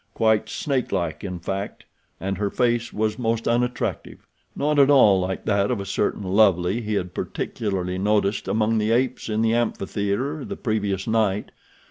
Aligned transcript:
Quite 0.15 0.49
snake 0.49 0.91
like, 0.91 1.23
in 1.23 1.37
fact, 1.37 1.85
and 2.19 2.39
her 2.39 2.49
face 2.49 2.91
was 2.91 3.19
most 3.19 3.47
unattractive. 3.47 4.25
Not 4.55 4.79
at 4.79 4.89
all 4.89 5.19
like 5.19 5.45
that 5.45 5.69
of 5.69 5.79
a 5.79 5.85
certain 5.85 6.23
lovely 6.23 6.77
she 6.79 6.85
he 6.85 6.93
had 6.95 7.13
particularly 7.13 7.99
noticed 7.99 8.47
among 8.47 8.79
the 8.79 8.89
apes 8.89 9.29
in 9.29 9.43
the 9.43 9.53
amphitheater 9.53 10.43
the 10.43 10.55
previous 10.57 11.05
night. 11.05 11.51